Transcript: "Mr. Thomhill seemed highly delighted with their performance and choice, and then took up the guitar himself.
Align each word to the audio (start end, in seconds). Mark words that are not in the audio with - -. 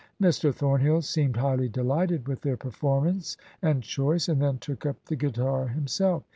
"Mr. 0.19 0.51
Thomhill 0.51 1.03
seemed 1.03 1.37
highly 1.37 1.69
delighted 1.69 2.27
with 2.27 2.41
their 2.41 2.57
performance 2.57 3.37
and 3.61 3.83
choice, 3.83 4.27
and 4.27 4.41
then 4.41 4.57
took 4.57 4.83
up 4.83 4.95
the 5.05 5.15
guitar 5.15 5.67
himself. 5.67 6.23